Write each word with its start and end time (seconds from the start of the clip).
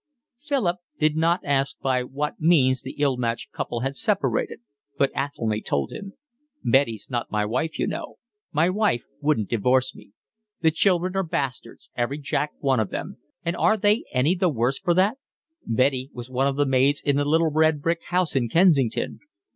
Philip 0.39 0.77
did 0.97 1.15
not 1.15 1.41
ask 1.45 1.77
by 1.79 2.01
what 2.01 2.39
means 2.41 2.81
the 2.81 2.93
ill 2.97 3.17
matched 3.17 3.51
couple 3.51 3.81
had 3.81 3.95
separated, 3.95 4.59
but 4.97 5.11
Athelny 5.15 5.61
told 5.61 5.91
him. 5.91 6.13
"Betty's 6.65 7.07
not 7.11 7.29
my 7.29 7.45
wife, 7.45 7.77
you 7.77 7.85
know; 7.85 8.15
my 8.51 8.67
wife 8.67 9.05
wouldn't 9.21 9.51
divorce 9.51 9.93
me. 9.95 10.13
The 10.61 10.71
children 10.71 11.15
are 11.15 11.21
bastards, 11.21 11.91
every 11.95 12.17
jack 12.17 12.49
one 12.59 12.79
of 12.79 12.89
them, 12.89 13.17
and 13.45 13.55
are 13.55 13.77
they 13.77 14.03
any 14.11 14.33
the 14.33 14.49
worse 14.49 14.79
for 14.79 14.95
that? 14.95 15.19
Betty 15.67 16.09
was 16.13 16.31
one 16.31 16.47
of 16.47 16.55
the 16.55 16.65
maids 16.65 16.99
in 17.05 17.17
the 17.17 17.23
little 17.25 17.51
red 17.51 17.79
brick 17.79 18.01
house 18.05 18.35
in 18.35 18.49
Kensington. 18.49 19.19